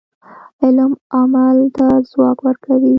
علم 0.61 0.91
عمل 1.19 1.57
ته 1.75 1.85
ځواک 2.09 2.37
ورکوي. 2.47 2.89